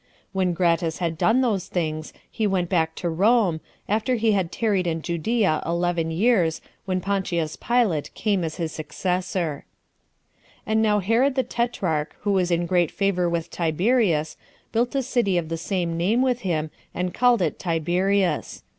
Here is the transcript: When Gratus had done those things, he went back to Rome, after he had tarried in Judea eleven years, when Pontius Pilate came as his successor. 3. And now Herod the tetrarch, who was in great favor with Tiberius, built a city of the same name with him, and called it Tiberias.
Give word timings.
When 0.33 0.53
Gratus 0.53 0.97
had 0.97 1.15
done 1.15 1.41
those 1.41 1.67
things, 1.67 2.11
he 2.27 2.47
went 2.47 2.69
back 2.69 2.95
to 2.95 3.07
Rome, 3.07 3.61
after 3.87 4.15
he 4.15 4.31
had 4.31 4.51
tarried 4.51 4.87
in 4.87 5.03
Judea 5.03 5.61
eleven 5.63 6.09
years, 6.09 6.59
when 6.85 7.01
Pontius 7.01 7.55
Pilate 7.55 8.11
came 8.15 8.43
as 8.43 8.55
his 8.55 8.71
successor. 8.71 9.65
3. 10.65 10.71
And 10.71 10.81
now 10.81 10.97
Herod 11.01 11.35
the 11.35 11.43
tetrarch, 11.43 12.15
who 12.21 12.31
was 12.31 12.49
in 12.49 12.65
great 12.65 12.89
favor 12.89 13.29
with 13.29 13.51
Tiberius, 13.51 14.37
built 14.71 14.95
a 14.95 15.03
city 15.03 15.37
of 15.37 15.49
the 15.49 15.55
same 15.57 15.95
name 15.97 16.23
with 16.23 16.39
him, 16.41 16.71
and 16.95 17.13
called 17.13 17.43
it 17.43 17.59
Tiberias. 17.59 18.63